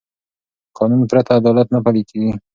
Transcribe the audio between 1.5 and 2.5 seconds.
نه پلي کېږي